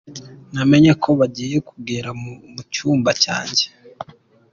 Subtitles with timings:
[0.53, 2.09] Namenye ko bagiye kugera
[2.55, 3.65] mu cyumba cyanjye.